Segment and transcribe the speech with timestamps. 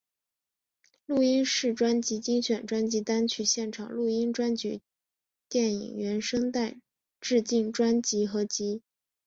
[1.05, 4.81] 录音室专辑精选专辑单曲现场录音专辑
[5.47, 6.81] 电影原声带
[7.19, 8.81] 致敬专辑合辑